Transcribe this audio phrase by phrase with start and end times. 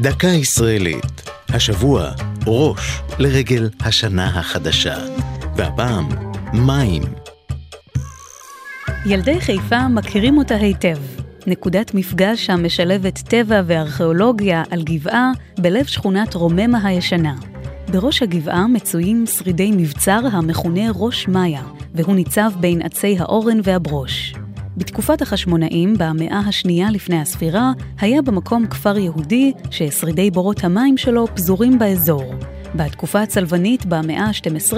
[0.00, 1.30] דקה ישראלית.
[1.48, 2.10] השבוע
[2.46, 4.96] ראש לרגל השנה החדשה.
[5.56, 6.08] והפעם
[6.52, 7.02] מים.
[9.06, 10.96] ילדי חיפה מכירים אותה היטב.
[11.46, 17.34] נקודת מפגש המשלבת טבע וארכיאולוגיה על גבעה בלב שכונת רוממה הישנה.
[17.88, 21.62] בראש הגבעה מצויים שרידי מבצר המכונה ראש מאיה,
[21.94, 24.34] והוא ניצב בין עצי האורן והברוש.
[24.76, 31.78] בתקופת החשמונאים, במאה השנייה לפני הספירה, היה במקום כפר יהודי ששרידי בורות המים שלו פזורים
[31.78, 32.34] באזור.
[32.74, 34.76] בתקופה הצלבנית, במאה ה-12,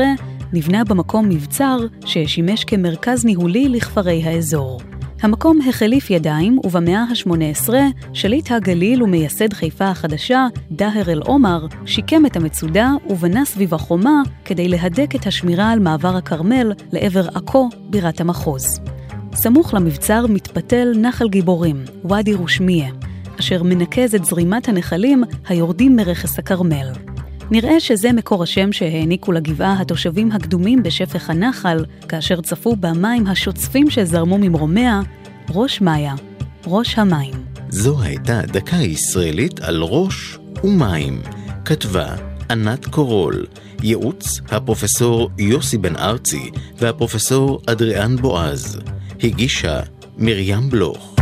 [0.53, 4.81] נבנה במקום מבצר ששימש כמרכז ניהולי לכפרי האזור.
[5.23, 7.71] המקום החליף ידיים, ובמאה ה-18,
[8.13, 15.15] שליט הגליל ומייסד חיפה החדשה, דאהר אל-עומר, שיקם את המצודה ובנה סביב החומה כדי להדק
[15.15, 18.81] את השמירה על מעבר הכרמל לעבר עכו, בירת המחוז.
[19.35, 22.91] סמוך למבצר מתפתל נחל גיבורים, ואדי רושמיה,
[23.41, 26.93] אשר מנקז את זרימת הנחלים היורדים מרכס הכרמל.
[27.51, 34.39] נראה שזה מקור השם שהעניקו לגבעה התושבים הקדומים בשפך הנחל, כאשר צפו במים השוצפים שזרמו
[34.39, 35.01] ממרומיה,
[35.51, 36.15] ראש מאיה,
[36.67, 37.35] ראש המים.
[37.69, 41.23] זו הייתה דקה ישראלית על ראש ומים.
[41.65, 42.15] כתבה
[42.51, 43.47] ענת קורול,
[43.83, 48.81] ייעוץ הפרופסור יוסי בן ארצי והפרופסור אדריאן בועז.
[49.23, 49.81] הגישה
[50.19, 51.14] מרים בלוך